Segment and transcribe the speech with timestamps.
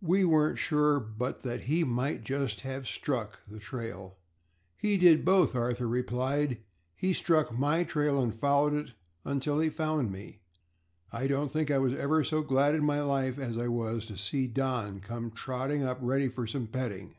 [0.00, 4.18] We weren't sure but that he might just have struck the trail."
[4.76, 6.58] "He did both," Arthur replied.
[6.94, 8.92] "He struck my trail and followed it
[9.24, 10.38] until he found me.
[11.10, 14.16] I don't think I was ever so glad in my life as I was to
[14.16, 17.16] see our Don come trotting up ready for some petting.